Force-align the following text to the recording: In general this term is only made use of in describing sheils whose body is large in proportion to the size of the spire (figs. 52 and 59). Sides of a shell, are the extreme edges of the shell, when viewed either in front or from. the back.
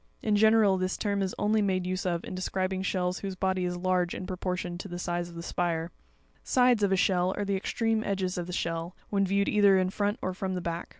In 0.23 0.35
general 0.35 0.79
this 0.79 0.97
term 0.97 1.21
is 1.21 1.35
only 1.37 1.61
made 1.61 1.85
use 1.85 2.07
of 2.07 2.23
in 2.25 2.33
describing 2.33 2.81
sheils 2.81 3.19
whose 3.19 3.35
body 3.35 3.65
is 3.65 3.77
large 3.77 4.15
in 4.15 4.25
proportion 4.25 4.79
to 4.79 4.87
the 4.87 4.97
size 4.97 5.29
of 5.29 5.35
the 5.35 5.43
spire 5.43 5.91
(figs. 6.41 6.55
52 6.55 6.61
and 6.61 6.69
59). 6.69 6.69
Sides 6.71 6.83
of 6.83 6.91
a 6.91 6.95
shell, 6.95 7.33
are 7.37 7.45
the 7.45 7.55
extreme 7.55 8.03
edges 8.03 8.37
of 8.39 8.47
the 8.47 8.51
shell, 8.51 8.95
when 9.11 9.27
viewed 9.27 9.47
either 9.47 9.77
in 9.77 9.91
front 9.91 10.17
or 10.19 10.33
from. 10.33 10.55
the 10.55 10.61
back. 10.61 10.89